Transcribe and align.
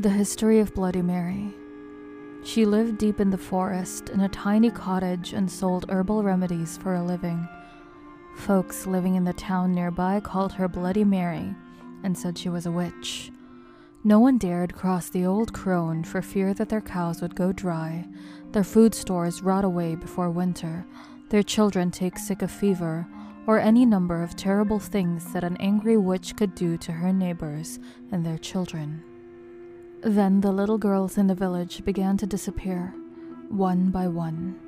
The 0.00 0.08
history 0.08 0.60
of 0.60 0.72
Bloody 0.72 1.02
Mary. 1.02 1.52
She 2.42 2.64
lived 2.64 2.96
deep 2.96 3.20
in 3.20 3.28
the 3.28 3.36
forest 3.36 4.08
in 4.08 4.20
a 4.20 4.30
tiny 4.30 4.70
cottage 4.70 5.34
and 5.34 5.50
sold 5.50 5.84
herbal 5.90 6.22
remedies 6.22 6.78
for 6.78 6.94
a 6.94 7.02
living. 7.02 7.46
Folks 8.34 8.86
living 8.86 9.16
in 9.16 9.24
the 9.24 9.34
town 9.34 9.74
nearby 9.74 10.20
called 10.20 10.54
her 10.54 10.68
Bloody 10.68 11.04
Mary 11.04 11.54
and 12.02 12.16
said 12.16 12.38
she 12.38 12.48
was 12.48 12.64
a 12.64 12.70
witch. 12.70 13.30
No 14.02 14.18
one 14.18 14.38
dared 14.38 14.74
cross 14.74 15.10
the 15.10 15.26
old 15.26 15.52
crone 15.52 16.02
for 16.02 16.22
fear 16.22 16.54
that 16.54 16.70
their 16.70 16.80
cows 16.80 17.20
would 17.20 17.36
go 17.36 17.52
dry, 17.52 18.08
their 18.52 18.64
food 18.64 18.94
stores 18.94 19.42
rot 19.42 19.66
away 19.66 19.96
before 19.96 20.30
winter, 20.30 20.86
their 21.28 21.42
children 21.42 21.90
take 21.90 22.16
sick 22.16 22.40
of 22.40 22.50
fever, 22.50 23.06
or 23.46 23.58
any 23.58 23.84
number 23.84 24.22
of 24.22 24.34
terrible 24.34 24.78
things 24.78 25.30
that 25.34 25.44
an 25.44 25.58
angry 25.58 25.98
witch 25.98 26.36
could 26.36 26.54
do 26.54 26.78
to 26.78 26.90
her 26.90 27.12
neighbors 27.12 27.78
and 28.10 28.24
their 28.24 28.38
children. 28.38 29.04
Then 30.02 30.40
the 30.40 30.52
little 30.52 30.78
girls 30.78 31.18
in 31.18 31.26
the 31.26 31.34
village 31.34 31.84
began 31.84 32.16
to 32.16 32.26
disappear, 32.26 32.94
one 33.50 33.90
by 33.90 34.08
one. 34.08 34.58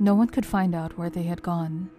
No 0.00 0.16
one 0.16 0.26
could 0.26 0.44
find 0.44 0.74
out 0.74 0.98
where 0.98 1.10
they 1.10 1.22
had 1.22 1.42
gone. 1.42 1.90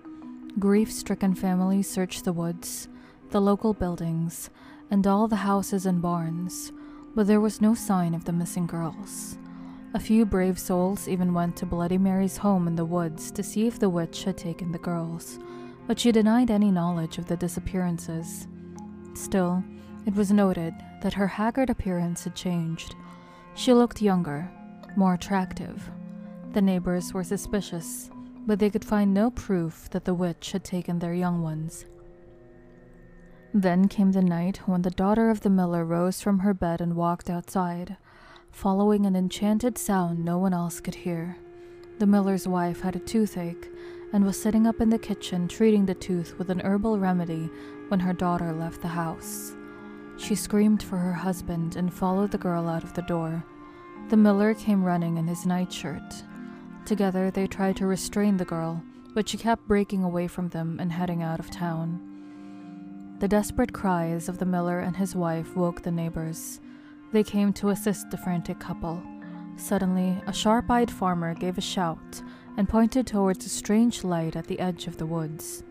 Grief 0.60 0.92
stricken 0.92 1.36
families 1.36 1.90
searched 1.90 2.26
the 2.26 2.34
woods, 2.34 2.90
the 3.30 3.40
local 3.40 3.74
buildings, 3.74 4.50
and 4.92 5.08
all 5.08 5.30
the 5.30 5.38
houses 5.38 5.86
and 5.86 6.02
barns, 6.02 6.74
but 7.16 7.28
there 7.28 7.40
was 7.40 7.62
no 7.62 7.74
sign 7.74 8.14
of 8.14 8.26
the 8.26 8.34
missing 8.34 8.68
girls. 8.68 9.38
A 9.94 10.00
few 10.00 10.26
brave 10.26 10.60
souls 10.60 11.08
even 11.08 11.34
went 11.34 11.56
to 11.58 11.66
Bloody 11.66 11.98
Mary's 11.98 12.36
home 12.36 12.68
in 12.68 12.76
the 12.76 12.84
woods 12.84 13.32
to 13.32 13.42
see 13.42 13.68
if 13.68 13.80
the 13.80 13.90
witch 13.90 14.26
had 14.26 14.38
taken 14.38 14.74
the 14.74 14.78
girls, 14.80 15.40
but 15.88 15.98
she 15.98 16.12
denied 16.12 16.52
any 16.52 16.72
knowledge 16.72 17.18
of 17.18 17.28
the 17.28 17.38
disappearances. 17.38 18.48
Still, 19.14 19.64
it 20.06 20.16
was 20.16 20.32
noted 20.32 20.74
that 21.02 21.14
her 21.14 21.28
haggard 21.28 21.70
appearance 21.70 22.24
had 22.24 22.36
changed. 22.36 22.96
She 23.56 23.74
looked 23.74 24.02
younger, 24.02 24.50
more 24.96 25.14
attractive. 25.16 25.90
The 26.54 26.62
neighbors 26.62 27.14
were 27.14 27.24
suspicious, 27.24 28.10
but 28.46 28.60
they 28.60 28.70
could 28.70 28.86
find 28.86 29.14
no 29.14 29.32
proof 29.32 29.90
that 29.90 30.06
the 30.06 30.14
witch 30.14 30.52
had 30.52 30.64
taken 30.64 31.00
their 31.00 31.14
young 31.14 31.42
ones. 31.42 31.86
Then 33.54 33.88
came 33.88 34.12
the 34.12 34.22
night 34.22 34.58
when 34.68 34.82
the 34.82 34.92
daughter 34.92 35.30
of 35.30 35.42
the 35.42 35.50
miller 35.50 35.86
rose 35.86 36.22
from 36.22 36.40
her 36.40 36.54
bed 36.54 36.82
and 36.82 36.96
walked 36.96 37.30
outside, 37.30 37.98
following 38.52 39.06
an 39.06 39.16
enchanted 39.16 39.78
sound 39.78 40.24
no 40.24 40.38
one 40.38 40.54
else 40.54 40.80
could 40.80 40.96
hear. 40.96 41.38
The 42.00 42.06
miller's 42.06 42.48
wife 42.48 42.82
had 42.82 42.98
a 42.98 43.00
toothache 43.00 43.70
and 44.12 44.26
was 44.26 44.42
sitting 44.42 44.68
up 44.68 44.82
in 44.82 44.90
the 44.90 45.00
kitchen 45.00 45.48
treating 45.48 45.86
the 45.86 45.96
tooth 45.96 46.38
with 46.38 46.50
an 46.50 46.60
herbal 46.60 47.00
remedy 47.00 47.50
when 47.88 48.02
her 48.02 48.14
daughter 48.14 48.52
left 48.52 48.82
the 48.82 48.90
house. 48.90 49.55
She 50.26 50.34
screamed 50.34 50.82
for 50.82 50.98
her 50.98 51.14
husband 51.14 51.76
and 51.76 51.94
followed 51.94 52.32
the 52.32 52.40
girl 52.40 52.68
out 52.68 52.84
of 52.84 52.96
the 52.96 53.04
door. 53.04 53.46
The 54.10 54.18
miller 54.18 54.56
came 54.56 54.84
running 54.84 55.18
in 55.18 55.28
his 55.28 55.46
nightshirt. 55.46 56.24
Together, 56.84 57.30
they 57.30 57.46
tried 57.46 57.76
to 57.76 57.86
restrain 57.86 58.38
the 58.38 58.44
girl, 58.44 58.82
but 59.14 59.30
she 59.30 59.38
kept 59.38 59.68
breaking 59.68 60.04
away 60.04 60.26
from 60.28 60.50
them 60.50 60.80
and 60.80 60.92
heading 60.92 61.22
out 61.22 61.40
of 61.40 61.52
town. 61.52 62.00
The 63.20 63.28
desperate 63.28 63.72
cries 63.72 64.28
of 64.28 64.40
the 64.40 64.48
miller 64.48 64.80
and 64.80 64.98
his 64.98 65.16
wife 65.16 65.56
woke 65.56 65.84
the 65.84 65.92
neighbors. 65.92 66.60
They 67.12 67.24
came 67.24 67.54
to 67.54 67.70
assist 67.70 68.10
the 68.10 68.18
frantic 68.18 68.60
couple. 68.60 69.04
Suddenly, 69.58 70.18
a 70.26 70.34
sharp 70.34 70.72
eyed 70.72 70.90
farmer 70.90 71.36
gave 71.36 71.60
a 71.60 71.62
shout 71.62 72.24
and 72.58 72.68
pointed 72.68 73.06
towards 73.06 73.46
a 73.46 73.50
strange 73.50 74.04
light 74.04 74.36
at 74.36 74.48
the 74.48 74.60
edge 74.60 74.88
of 74.88 74.98
the 74.98 75.06
woods. 75.06 75.64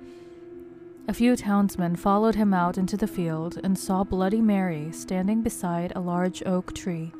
A 1.07 1.13
few 1.13 1.37
townsmen 1.37 1.97
followed 1.97 2.35
him 2.35 2.55
out 2.55 2.79
into 2.79 2.97
the 2.97 3.07
field 3.07 3.61
and 3.63 3.79
saw 3.79 4.05
Bloody 4.05 4.41
Mary 4.41 4.91
standing 4.91 5.43
beside 5.43 5.93
a 5.95 6.01
large 6.01 6.43
oak 6.47 6.73
tree, 6.73 7.13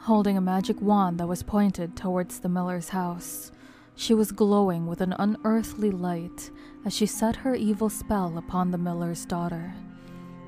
holding 0.00 0.36
a 0.36 0.42
magic 0.42 0.78
wand 0.82 1.18
that 1.18 1.26
was 1.26 1.42
pointed 1.42 1.96
towards 1.96 2.40
the 2.40 2.50
miller's 2.50 2.90
house. 2.90 3.50
She 3.94 4.12
was 4.12 4.32
glowing 4.32 4.86
with 4.86 5.00
an 5.00 5.14
unearthly 5.18 5.90
light 5.90 6.50
as 6.84 6.94
she 6.94 7.06
set 7.06 7.36
her 7.36 7.54
evil 7.54 7.88
spell 7.88 8.36
upon 8.36 8.70
the 8.70 8.76
miller's 8.76 9.24
daughter. 9.24 9.72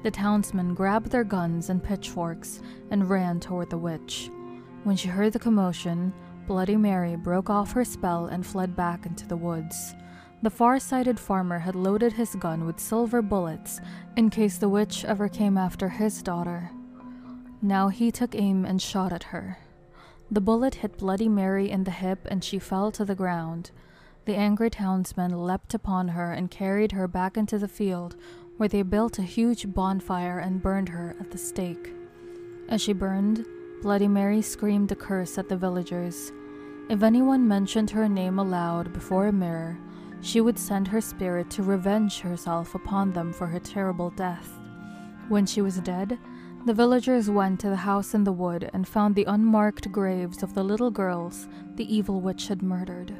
The 0.02 0.10
townsmen 0.10 0.74
grabbed 0.74 1.10
their 1.10 1.24
guns 1.24 1.70
and 1.70 1.82
pitchforks 1.82 2.60
and 2.90 3.08
ran 3.08 3.40
toward 3.40 3.70
the 3.70 3.78
witch. 3.78 4.30
When 4.82 4.96
she 4.96 5.08
heard 5.08 5.32
the 5.32 5.38
commotion, 5.38 6.12
Bloody 6.46 6.76
Mary 6.76 7.16
broke 7.16 7.48
off 7.48 7.72
her 7.72 7.86
spell 7.86 8.26
and 8.26 8.44
fled 8.44 8.76
back 8.76 9.06
into 9.06 9.26
the 9.26 9.38
woods. 9.38 9.94
The 10.44 10.50
far 10.50 10.78
sighted 10.78 11.18
farmer 11.18 11.60
had 11.60 11.74
loaded 11.74 12.12
his 12.12 12.34
gun 12.34 12.66
with 12.66 12.78
silver 12.78 13.22
bullets 13.22 13.80
in 14.14 14.28
case 14.28 14.58
the 14.58 14.68
witch 14.68 15.02
ever 15.02 15.26
came 15.26 15.56
after 15.56 15.88
his 15.88 16.22
daughter. 16.22 16.70
Now 17.62 17.88
he 17.88 18.12
took 18.12 18.34
aim 18.34 18.66
and 18.66 18.82
shot 18.82 19.10
at 19.10 19.22
her. 19.32 19.56
The 20.30 20.42
bullet 20.42 20.74
hit 20.74 20.98
Bloody 20.98 21.30
Mary 21.30 21.70
in 21.70 21.84
the 21.84 21.90
hip 21.90 22.26
and 22.30 22.44
she 22.44 22.58
fell 22.58 22.92
to 22.92 23.06
the 23.06 23.14
ground. 23.14 23.70
The 24.26 24.34
angry 24.34 24.68
townsmen 24.68 25.30
leapt 25.30 25.72
upon 25.72 26.08
her 26.08 26.32
and 26.32 26.50
carried 26.50 26.92
her 26.92 27.08
back 27.08 27.38
into 27.38 27.56
the 27.56 27.66
field, 27.66 28.14
where 28.58 28.68
they 28.68 28.82
built 28.82 29.18
a 29.18 29.22
huge 29.22 29.72
bonfire 29.72 30.40
and 30.40 30.60
burned 30.60 30.90
her 30.90 31.16
at 31.20 31.30
the 31.30 31.38
stake. 31.38 31.94
As 32.68 32.82
she 32.82 32.92
burned, 32.92 33.46
Bloody 33.80 34.08
Mary 34.08 34.42
screamed 34.42 34.92
a 34.92 34.94
curse 34.94 35.38
at 35.38 35.48
the 35.48 35.56
villagers. 35.56 36.32
If 36.90 37.02
anyone 37.02 37.48
mentioned 37.48 37.92
her 37.92 38.10
name 38.10 38.38
aloud 38.38 38.92
before 38.92 39.28
a 39.28 39.32
mirror, 39.32 39.78
she 40.24 40.40
would 40.40 40.58
send 40.58 40.88
her 40.88 41.02
spirit 41.02 41.50
to 41.50 41.62
revenge 41.62 42.20
herself 42.20 42.74
upon 42.74 43.12
them 43.12 43.30
for 43.30 43.46
her 43.46 43.60
terrible 43.60 44.08
death. 44.10 44.58
When 45.28 45.44
she 45.44 45.60
was 45.60 45.76
dead, 45.80 46.18
the 46.64 46.72
villagers 46.72 47.28
went 47.28 47.60
to 47.60 47.68
the 47.68 47.76
house 47.76 48.14
in 48.14 48.24
the 48.24 48.32
wood 48.32 48.70
and 48.72 48.88
found 48.88 49.14
the 49.14 49.26
unmarked 49.26 49.92
graves 49.92 50.42
of 50.42 50.54
the 50.54 50.64
little 50.64 50.90
girls 50.90 51.46
the 51.76 51.94
evil 51.94 52.22
witch 52.22 52.48
had 52.48 52.62
murdered. 52.62 53.14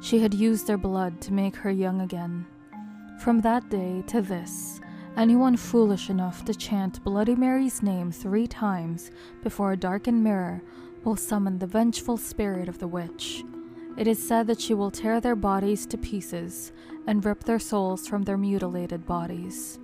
She 0.00 0.20
had 0.20 0.32
used 0.32 0.66
their 0.66 0.78
blood 0.78 1.20
to 1.22 1.32
make 1.34 1.56
her 1.56 1.70
young 1.70 2.00
again. 2.00 2.46
From 3.22 3.42
that 3.42 3.68
day 3.68 4.02
to 4.06 4.22
this, 4.22 4.80
anyone 5.18 5.58
foolish 5.58 6.08
enough 6.08 6.42
to 6.46 6.54
chant 6.54 7.04
Bloody 7.04 7.34
Mary's 7.34 7.82
name 7.82 8.10
three 8.10 8.46
times 8.46 9.10
before 9.42 9.72
a 9.72 9.76
darkened 9.76 10.24
mirror 10.24 10.62
will 11.04 11.16
summon 11.16 11.58
the 11.58 11.66
vengeful 11.66 12.16
spirit 12.16 12.66
of 12.66 12.78
the 12.78 12.88
witch. 12.88 13.44
It 14.00 14.06
is 14.06 14.26
said 14.26 14.46
that 14.46 14.62
she 14.62 14.72
will 14.72 14.90
tear 14.90 15.20
their 15.20 15.36
bodies 15.36 15.84
to 15.84 15.98
pieces 15.98 16.72
and 17.06 17.22
rip 17.22 17.44
their 17.44 17.58
souls 17.58 18.06
from 18.06 18.22
their 18.22 18.38
mutilated 18.38 19.04
bodies. 19.04 19.78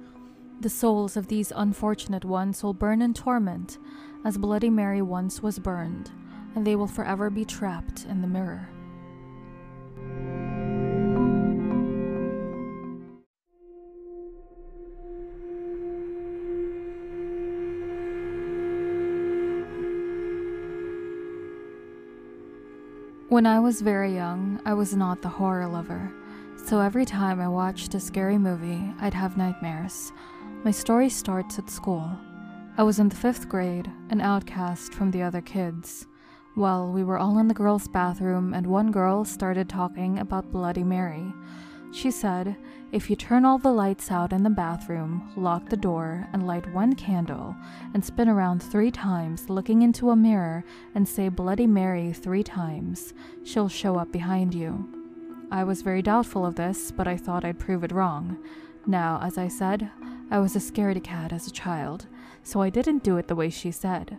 The 0.62 0.70
souls 0.70 1.18
of 1.18 1.26
these 1.26 1.52
unfortunate 1.54 2.24
ones 2.24 2.62
will 2.62 2.72
burn 2.72 3.02
in 3.02 3.12
torment, 3.12 3.76
as 4.24 4.38
Bloody 4.38 4.70
Mary 4.70 5.02
once 5.02 5.42
was 5.42 5.58
burned, 5.58 6.12
and 6.54 6.66
they 6.66 6.76
will 6.76 6.86
forever 6.86 7.28
be 7.28 7.44
trapped 7.44 8.06
in 8.08 8.22
the 8.22 8.26
mirror. 8.26 8.70
When 23.36 23.44
I 23.44 23.60
was 23.60 23.82
very 23.82 24.14
young, 24.14 24.62
I 24.64 24.72
was 24.72 24.96
not 24.96 25.20
the 25.20 25.28
horror 25.28 25.66
lover, 25.66 26.10
so 26.64 26.80
every 26.80 27.04
time 27.04 27.38
I 27.38 27.48
watched 27.48 27.94
a 27.94 28.00
scary 28.00 28.38
movie, 28.38 28.94
I'd 28.98 29.12
have 29.12 29.36
nightmares. 29.36 30.10
My 30.64 30.70
story 30.70 31.10
starts 31.10 31.58
at 31.58 31.68
school. 31.68 32.10
I 32.78 32.82
was 32.82 32.98
in 32.98 33.10
the 33.10 33.14
fifth 33.14 33.46
grade, 33.46 33.92
an 34.08 34.22
outcast 34.22 34.94
from 34.94 35.10
the 35.10 35.20
other 35.20 35.42
kids. 35.42 36.06
Well, 36.56 36.90
we 36.90 37.04
were 37.04 37.18
all 37.18 37.36
in 37.36 37.46
the 37.46 37.52
girls' 37.52 37.88
bathroom, 37.88 38.54
and 38.54 38.66
one 38.66 38.90
girl 38.90 39.22
started 39.26 39.68
talking 39.68 40.18
about 40.18 40.50
Bloody 40.50 40.82
Mary. 40.82 41.34
She 41.92 42.10
said, 42.10 42.56
If 42.92 43.10
you 43.10 43.16
turn 43.16 43.44
all 43.44 43.58
the 43.58 43.72
lights 43.72 44.12
out 44.12 44.32
in 44.32 44.44
the 44.44 44.50
bathroom, 44.50 45.32
lock 45.36 45.68
the 45.68 45.76
door, 45.76 46.28
and 46.32 46.46
light 46.46 46.72
one 46.72 46.94
candle, 46.94 47.56
and 47.92 48.04
spin 48.04 48.28
around 48.28 48.62
three 48.62 48.92
times, 48.92 49.50
looking 49.50 49.82
into 49.82 50.10
a 50.10 50.16
mirror, 50.16 50.64
and 50.94 51.06
say 51.06 51.28
Bloody 51.28 51.66
Mary 51.66 52.12
three 52.12 52.44
times, 52.44 53.12
she'll 53.42 53.68
show 53.68 53.96
up 53.96 54.12
behind 54.12 54.54
you. 54.54 54.88
I 55.50 55.64
was 55.64 55.82
very 55.82 56.00
doubtful 56.00 56.46
of 56.46 56.54
this, 56.54 56.92
but 56.92 57.08
I 57.08 57.16
thought 57.16 57.44
I'd 57.44 57.58
prove 57.58 57.82
it 57.82 57.92
wrong. 57.92 58.38
Now, 58.86 59.20
as 59.20 59.36
I 59.36 59.48
said, 59.48 59.90
I 60.30 60.38
was 60.38 60.54
a 60.54 60.60
scaredy 60.60 61.02
cat 61.02 61.32
as 61.32 61.48
a 61.48 61.52
child, 61.52 62.06
so 62.44 62.62
I 62.62 62.70
didn't 62.70 63.02
do 63.02 63.16
it 63.16 63.26
the 63.26 63.36
way 63.36 63.50
she 63.50 63.72
said. 63.72 64.18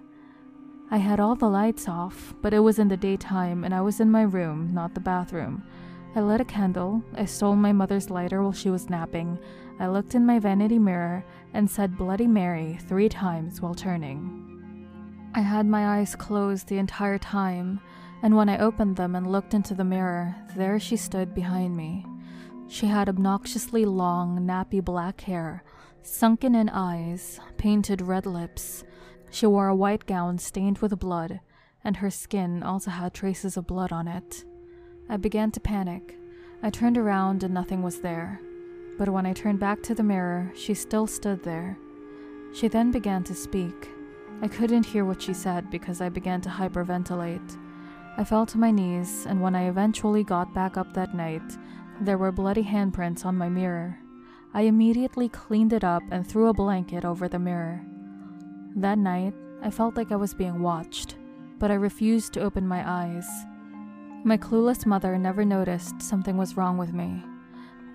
I 0.91 0.97
had 0.97 1.19
all 1.19 1.35
the 1.35 1.49
lights 1.49 1.87
off, 1.87 2.33
but 2.41 2.53
it 2.53 2.59
was 2.59 2.79
in 2.79 2.89
the 2.89 2.97
daytime 2.97 3.63
and 3.63 3.73
I 3.73 3.81
was 3.81 3.99
in 3.99 4.11
my 4.11 4.21
room, 4.21 4.73
not 4.73 4.93
the 4.93 5.01
bathroom. 5.01 5.63
I 6.15 6.21
lit 6.21 6.41
a 6.41 6.45
candle, 6.45 7.03
I 7.15 7.25
stole 7.25 7.55
my 7.55 7.71
mother's 7.71 8.09
lighter 8.09 8.41
while 8.41 8.53
she 8.53 8.69
was 8.69 8.89
napping, 8.89 9.37
I 9.79 9.87
looked 9.87 10.15
in 10.15 10.25
my 10.25 10.39
vanity 10.39 10.79
mirror, 10.79 11.23
and 11.53 11.69
said 11.69 11.97
Bloody 11.97 12.27
Mary 12.27 12.77
three 12.87 13.09
times 13.09 13.61
while 13.61 13.75
turning. 13.75 14.43
I 15.35 15.41
had 15.41 15.67
my 15.67 15.99
eyes 15.99 16.15
closed 16.15 16.67
the 16.67 16.79
entire 16.79 17.19
time, 17.19 17.79
and 18.23 18.35
when 18.35 18.49
I 18.49 18.57
opened 18.57 18.95
them 18.95 19.15
and 19.15 19.31
looked 19.31 19.53
into 19.53 19.75
the 19.75 19.83
mirror, 19.83 20.35
there 20.55 20.79
she 20.79 20.95
stood 20.95 21.35
behind 21.35 21.77
me. 21.77 22.05
She 22.67 22.87
had 22.87 23.07
obnoxiously 23.07 23.85
long, 23.85 24.39
nappy 24.39 24.83
black 24.83 25.21
hair, 25.21 25.63
sunken 26.01 26.55
in 26.55 26.69
eyes, 26.69 27.39
painted 27.57 28.01
red 28.01 28.25
lips, 28.25 28.83
She 29.29 29.45
wore 29.45 29.67
a 29.67 29.75
white 29.75 30.05
gown 30.05 30.37
stained 30.37 30.79
with 30.79 30.97
blood, 30.99 31.39
and 31.83 31.97
her 31.97 32.09
skin 32.09 32.63
also 32.63 32.89
had 32.91 33.13
traces 33.13 33.57
of 33.57 33.67
blood 33.67 33.91
on 33.91 34.07
it. 34.07 34.45
I 35.09 35.17
began 35.17 35.51
to 35.51 35.59
panic. 35.59 36.17
I 36.61 36.69
turned 36.69 36.97
around 36.97 37.43
and 37.43 37.53
nothing 37.53 37.81
was 37.81 38.01
there. 38.01 38.41
But 38.97 39.09
when 39.09 39.25
I 39.25 39.33
turned 39.33 39.59
back 39.59 39.81
to 39.83 39.95
the 39.95 40.03
mirror, 40.03 40.51
she 40.55 40.73
still 40.73 41.07
stood 41.07 41.43
there. 41.43 41.77
She 42.53 42.67
then 42.67 42.91
began 42.91 43.23
to 43.25 43.35
speak. 43.35 43.89
I 44.41 44.47
couldn't 44.47 44.85
hear 44.85 45.05
what 45.05 45.21
she 45.21 45.33
said 45.33 45.69
because 45.69 46.01
I 46.01 46.09
began 46.09 46.41
to 46.41 46.49
hyperventilate. 46.49 47.57
I 48.17 48.23
fell 48.23 48.45
to 48.47 48.57
my 48.57 48.71
knees, 48.71 49.25
and 49.27 49.41
when 49.41 49.55
I 49.55 49.69
eventually 49.69 50.23
got 50.23 50.53
back 50.53 50.75
up 50.75 50.93
that 50.93 51.15
night, 51.15 51.57
there 52.01 52.17
were 52.17 52.31
bloody 52.31 52.63
handprints 52.63 53.25
on 53.25 53.37
my 53.37 53.49
mirror. 53.49 53.97
I 54.53 54.61
immediately 54.61 55.29
cleaned 55.29 55.73
it 55.73 55.83
up 55.83 56.03
and 56.11 56.25
threw 56.25 56.47
a 56.47 56.53
blanket 56.53 57.05
over 57.05 57.27
the 57.27 57.39
mirror. 57.39 57.81
That 58.75 58.97
night, 58.97 59.33
I 59.61 59.69
felt 59.69 59.95
like 59.95 60.11
I 60.11 60.15
was 60.15 60.33
being 60.33 60.61
watched, 60.61 61.15
but 61.59 61.71
I 61.71 61.75
refused 61.75 62.33
to 62.33 62.41
open 62.41 62.67
my 62.67 62.83
eyes. 62.89 63.27
My 64.27 64.37
clueless 64.37 64.85
mother 64.85 65.17
never 65.17 65.45
noticed 65.45 66.01
something 66.01 66.35
was 66.35 66.57
wrong 66.57 66.77
with 66.77 66.91
me. 66.91 67.23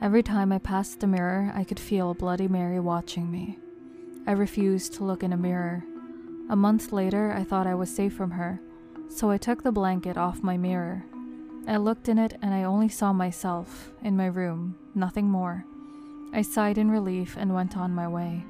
Every 0.00 0.22
time 0.22 0.50
I 0.50 0.56
passed 0.56 1.00
the 1.00 1.06
mirror, 1.06 1.52
I 1.54 1.62
could 1.62 1.78
feel 1.78 2.14
Bloody 2.14 2.48
Mary 2.48 2.80
watching 2.80 3.30
me. 3.30 3.58
I 4.26 4.32
refused 4.32 4.94
to 4.94 5.04
look 5.04 5.22
in 5.22 5.34
a 5.34 5.36
mirror. 5.36 5.84
A 6.48 6.56
month 6.56 6.90
later, 6.90 7.34
I 7.36 7.44
thought 7.44 7.66
I 7.66 7.74
was 7.74 7.94
safe 7.94 8.14
from 8.14 8.30
her, 8.30 8.62
so 9.10 9.28
I 9.28 9.36
took 9.36 9.62
the 9.62 9.72
blanket 9.72 10.16
off 10.16 10.42
my 10.42 10.56
mirror. 10.56 11.04
I 11.68 11.76
looked 11.76 12.08
in 12.08 12.16
it 12.16 12.38
and 12.40 12.54
I 12.54 12.62
only 12.62 12.88
saw 12.88 13.12
myself 13.12 13.92
in 14.02 14.16
my 14.16 14.24
room, 14.24 14.78
nothing 14.94 15.26
more. 15.26 15.66
I 16.32 16.40
sighed 16.40 16.78
in 16.78 16.90
relief 16.90 17.36
and 17.36 17.52
went 17.52 17.76
on 17.76 17.94
my 17.94 18.08
way. 18.08 18.42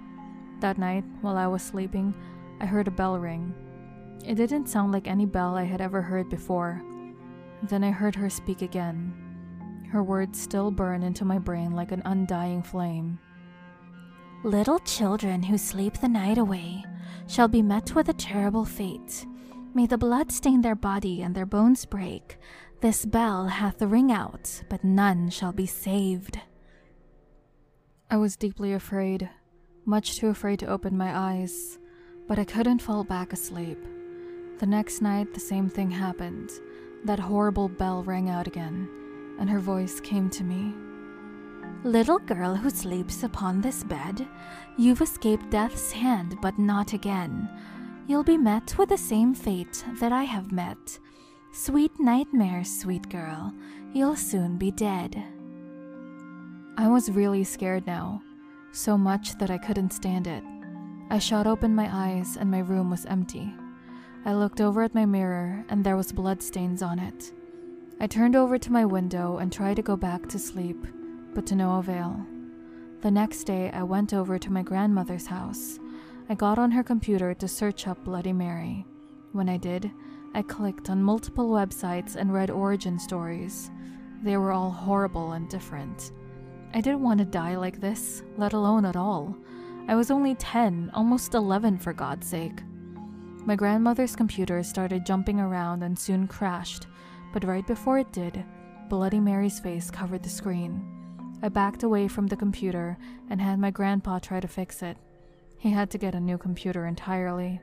That 0.61 0.79
night, 0.79 1.03
while 1.21 1.37
I 1.37 1.49
was 1.49 1.65
sleeping, 1.65 2.15
I 2.61 2.67
heard 2.67 2.87
a 2.87 2.93
bell 2.93 3.19
ring. 3.19 3.53
It 4.25 4.37
didn't 4.37 4.69
sound 4.69 4.93
like 4.93 5.09
any 5.09 5.27
bell 5.27 5.57
I 5.57 5.65
had 5.65 5.81
ever 5.81 6.01
heard 6.01 6.31
before. 6.31 6.81
Then 7.63 7.85
I 7.85 7.91
heard 7.91 8.15
her 8.17 8.29
speak 8.29 8.63
again. 8.63 9.15
Her 9.91 10.03
words 10.03 10.41
still 10.41 10.71
burn 10.71 11.03
into 11.03 11.25
my 11.25 11.39
brain 11.39 11.73
like 11.73 11.93
an 11.93 12.03
undying 12.05 12.63
flame. 12.63 13.19
Little 14.43 14.81
children 14.81 15.43
who 15.43 15.57
sleep 15.57 15.99
the 15.99 16.09
night 16.09 16.39
away 16.39 16.85
shall 17.29 17.49
be 17.49 17.63
met 17.63 17.95
with 17.95 18.09
a 18.09 18.15
terrible 18.15 18.65
fate. 18.65 19.27
May 19.75 19.87
the 19.87 19.99
blood 19.99 20.33
stain 20.33 20.61
their 20.61 20.75
body 20.75 21.23
and 21.23 21.35
their 21.35 21.47
bones 21.47 21.87
break. 21.87 22.39
This 22.81 23.05
bell 23.07 23.47
hath 23.47 23.81
ring 23.81 24.11
out, 24.11 24.65
but 24.69 24.83
none 24.83 25.31
shall 25.31 25.53
be 25.53 25.67
saved. 25.67 26.41
I 28.11 28.17
was 28.17 28.37
deeply 28.37 28.73
afraid, 28.73 29.31
much 29.85 30.17
too 30.17 30.29
afraid 30.29 30.59
to 30.59 30.67
open 30.67 30.97
my 30.97 31.17
eyes, 31.17 31.79
but 32.27 32.39
I 32.39 32.45
couldn't 32.45 32.83
fall 32.83 33.05
back 33.05 33.33
asleep. 33.33 33.79
The 34.59 34.67
next 34.67 35.01
night, 35.01 35.33
the 35.33 35.41
same 35.41 35.69
thing 35.69 35.91
happened. 35.91 36.51
That 37.05 37.19
horrible 37.19 37.69
bell 37.69 38.03
rang 38.05 38.31
out 38.31 38.47
again, 38.47 38.89
and 39.39 39.51
her 39.51 39.59
voice 39.59 40.01
came 40.01 40.31
to 40.31 40.45
me. 40.45 40.75
Little 41.85 42.21
girl 42.21 42.55
who 42.55 42.71
sleeps 42.71 43.25
upon 43.25 43.61
this 43.61 43.83
bed, 43.83 44.29
you've 44.77 45.01
escaped 45.01 45.51
death's 45.51 45.91
hand, 45.91 46.37
but 46.41 46.59
not 46.59 46.93
again. 46.93 47.49
You'll 48.07 48.23
be 48.23 48.39
met 48.39 48.79
with 48.79 48.91
the 48.91 48.99
same 48.99 49.35
fate 49.35 49.85
that 49.99 50.13
I 50.13 50.23
have 50.23 50.53
met. 50.53 50.99
Sweet 51.53 51.91
nightmares, 51.99 52.81
sweet 52.81 53.09
girl, 53.09 53.53
you'll 53.93 54.17
soon 54.17 54.59
be 54.59 54.71
dead. 54.71 55.23
I 56.79 56.89
was 56.89 57.11
really 57.11 57.43
scared 57.43 57.87
now, 57.87 58.23
so 58.71 58.97
much 58.97 59.37
that 59.39 59.51
I 59.51 59.59
couldn't 59.59 59.93
stand 59.93 60.27
it. 60.29 60.45
I 61.11 61.19
shot 61.19 61.47
open 61.47 61.75
my 61.75 61.91
eyes 61.93 62.37
and 62.37 62.51
my 62.51 62.61
room 62.61 62.91
was 62.91 63.05
empty. 63.07 63.53
I 64.25 64.35
looked 64.35 64.61
over 64.61 64.83
at 64.83 64.95
my 64.95 65.05
mirror 65.05 65.65
and 65.69 65.83
there 65.83 65.97
was 65.97 66.13
bloodstains 66.13 66.81
on 66.81 67.01
it. 67.01 67.33
I 67.99 68.07
turned 68.07 68.37
over 68.37 68.57
to 68.57 68.73
my 68.73 68.85
window 68.85 69.39
and 69.39 69.53
tried 69.53 69.77
to 69.77 69.83
go 69.83 69.97
back 69.97 70.29
to 70.29 70.39
sleep, 70.39 70.87
but 71.35 71.45
to 71.47 71.57
no 71.57 71.79
avail. 71.79 72.25
The 73.01 73.11
next 73.11 73.45
day, 73.45 73.71
I 73.73 73.83
went 73.83 74.15
over 74.15 74.39
to 74.39 74.53
my 74.53 74.63
grandmother's 74.63 75.27
house. 75.27 75.81
I 76.29 76.35
got 76.35 76.57
on 76.57 76.71
her 76.71 76.85
computer 76.85 77.35
to 77.35 77.49
search 77.49 77.89
up 77.89 78.05
Bloody 78.05 78.33
Mary. 78.33 78.87
When 79.33 79.49
I 79.49 79.57
did, 79.57 79.91
I 80.35 80.43
clicked 80.43 80.89
on 80.89 81.03
multiple 81.03 81.51
websites 81.51 82.15
and 82.15 82.33
read 82.33 82.51
origin 82.51 83.01
stories. 83.01 83.73
They 84.23 84.37
were 84.37 84.53
all 84.53 84.71
horrible 84.71 85.33
and 85.33 85.49
different. 85.49 86.13
I 86.75 86.81
didn't 86.81 87.03
want 87.03 87.19
to 87.19 87.25
die 87.25 87.57
like 87.57 87.81
this, 87.81 88.23
let 88.37 88.53
alone 88.53 88.85
at 88.85 88.97
all. 88.97 89.37
I 89.89 89.97
was 89.97 90.13
only 90.13 90.37
10, 90.37 90.93
almost 90.95 91.35
11 91.35 91.79
for 91.79 91.93
God's 91.93 92.29
sake. 92.29 92.61
My 93.45 93.57
grandmother's 93.57 94.15
computer 94.15 94.63
started 94.63 95.05
jumping 95.05 95.41
around 95.41 95.83
and 95.83 95.99
soon 95.99 96.29
crashed, 96.29 96.87
but 97.33 97.43
right 97.43 97.67
before 97.67 97.99
it 97.99 98.13
did, 98.13 98.45
Bloody 98.89 99.19
Mary's 99.19 99.59
face 99.59 99.91
covered 99.91 100.23
the 100.23 100.29
screen. 100.29 100.81
I 101.43 101.49
backed 101.49 101.83
away 101.83 102.07
from 102.07 102.29
the 102.29 102.37
computer 102.37 102.97
and 103.31 103.41
had 103.41 103.59
my 103.59 103.73
grandpa 103.73 104.21
try 104.21 104.39
to 104.39 104.47
fix 104.47 104.81
it. 104.81 104.97
He 105.59 105.71
had 105.71 105.91
to 105.91 105.99
get 105.99 106.15
a 106.15 106.21
new 106.21 106.39
computer 106.39 106.87
entirely. 106.87 107.61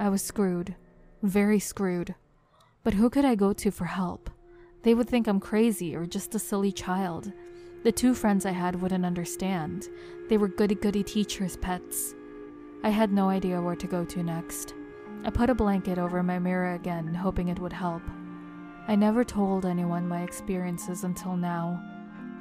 I 0.00 0.08
was 0.08 0.22
screwed. 0.22 0.74
Very 1.22 1.60
screwed. 1.60 2.16
But 2.82 2.94
who 2.94 3.08
could 3.08 3.24
I 3.24 3.36
go 3.36 3.52
to 3.52 3.70
for 3.70 3.84
help? 3.84 4.28
They 4.82 4.94
would 4.94 5.08
think 5.08 5.28
I'm 5.28 5.38
crazy 5.38 5.94
or 5.94 6.04
just 6.04 6.34
a 6.34 6.40
silly 6.40 6.72
child. 6.72 7.32
The 7.84 7.92
two 7.92 8.12
friends 8.12 8.44
I 8.44 8.50
had 8.50 8.82
wouldn't 8.82 9.06
understand. 9.06 9.88
They 10.28 10.36
were 10.36 10.48
goody 10.48 10.74
goody 10.74 11.04
teachers' 11.04 11.56
pets. 11.56 12.14
I 12.82 12.90
had 12.90 13.12
no 13.12 13.28
idea 13.28 13.62
where 13.62 13.76
to 13.76 13.86
go 13.86 14.04
to 14.04 14.22
next. 14.24 14.74
I 15.24 15.30
put 15.30 15.50
a 15.50 15.54
blanket 15.54 15.98
over 15.98 16.22
my 16.22 16.38
mirror 16.38 16.74
again, 16.74 17.14
hoping 17.14 17.48
it 17.48 17.58
would 17.58 17.72
help. 17.72 18.02
I 18.88 18.94
never 18.94 19.24
told 19.24 19.66
anyone 19.66 20.06
my 20.08 20.22
experiences 20.22 21.02
until 21.04 21.36
now. 21.36 21.82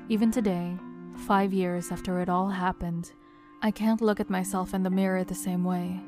Even 0.10 0.30
today, 0.31 0.77
five 1.27 1.54
years 1.54 1.92
after 1.92 2.19
it 2.19 2.30
all 2.30 2.50
happened, 2.50 3.12
I 3.62 3.72
can't 3.72 4.01
look 4.01 4.19
at 4.19 4.30
myself 4.30 4.74
in 4.74 4.83
the 4.83 4.89
mirror 4.89 5.24
the 5.24 5.33
same 5.33 5.63
way. 5.63 6.00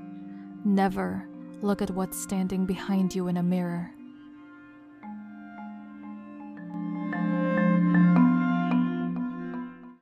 Never 0.63 1.27
look 1.61 1.81
at 1.81 1.89
what's 1.91 2.21
standing 2.21 2.65
behind 2.65 3.15
you 3.15 3.27
in 3.27 3.37
a 3.37 3.43
mirror. 3.43 3.91